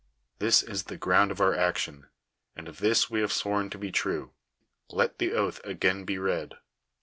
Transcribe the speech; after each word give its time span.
This 0.39 0.63
is 0.63 0.85
the 0.85 0.97
ground 0.97 1.29
of 1.29 1.39
our 1.39 1.53
action, 1.53 2.07
and 2.55 2.65
this 2.65 3.11
we 3.11 3.21
have 3.21 3.31
sworn 3.31 3.69
to 3.69 3.77
be 3.77 3.91
true. 3.91 4.33
Let 4.89 5.19
the 5.19 5.33
oath 5.33 5.61
again 5.63 6.05
be 6.05 6.17
read. 6.17 6.55